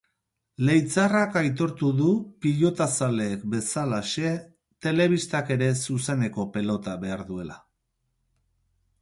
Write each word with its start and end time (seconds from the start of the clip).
Leitzarrak 0.67 1.35
aitortu 1.41 1.91
du, 1.99 2.07
pilotazaleek 2.45 3.43
bezalaxe, 3.55 4.33
telebistak 4.87 5.53
ere 5.59 5.69
zuzeneko 5.85 6.49
pelota 6.57 6.99
behar 7.07 7.25
zuela. 7.31 7.61